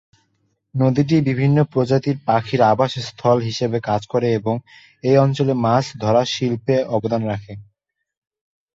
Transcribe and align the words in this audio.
নদীটি 0.75 1.15
বিভিন্ন 1.29 1.57
প্রজাতির 1.73 2.17
পাখির 2.27 2.61
আবাসস্থল 2.71 3.37
হিসাবে 3.41 3.77
কাজ 3.89 4.01
করে 4.07 4.27
এবং 4.33 4.55
এই 5.03 5.15
অঞ্চলে 5.17 5.53
মাছ 5.65 5.85
ধরা 6.01 6.23
শিল্পে 6.33 6.75
অবদান 6.95 7.21
রাখে। 7.25 7.53